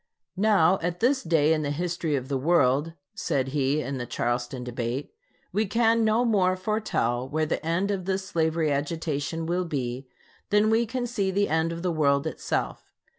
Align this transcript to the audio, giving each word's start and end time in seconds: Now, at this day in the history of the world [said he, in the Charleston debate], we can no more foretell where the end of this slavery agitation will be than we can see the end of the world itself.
Now, 0.35 0.79
at 0.81 0.99
this 0.99 1.21
day 1.21 1.53
in 1.53 1.61
the 1.61 1.69
history 1.69 2.15
of 2.15 2.27
the 2.27 2.35
world 2.39 2.93
[said 3.13 3.49
he, 3.49 3.81
in 3.83 3.99
the 3.99 4.07
Charleston 4.07 4.63
debate], 4.63 5.13
we 5.51 5.67
can 5.67 6.03
no 6.03 6.25
more 6.25 6.55
foretell 6.55 7.29
where 7.29 7.45
the 7.45 7.63
end 7.63 7.91
of 7.91 8.05
this 8.05 8.25
slavery 8.25 8.71
agitation 8.71 9.45
will 9.45 9.65
be 9.65 10.07
than 10.49 10.71
we 10.71 10.87
can 10.87 11.05
see 11.05 11.29
the 11.29 11.49
end 11.49 11.71
of 11.71 11.83
the 11.83 11.91
world 11.91 12.25
itself. 12.25 12.89